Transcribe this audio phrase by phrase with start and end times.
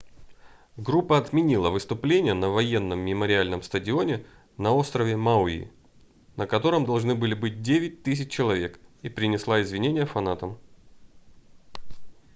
[0.77, 4.25] группа отменила выступление на военном мемориальном стадионе
[4.57, 5.69] на острове мауи
[6.37, 10.57] на котором должны были быть 9 000 человек и принесла извинения фанатам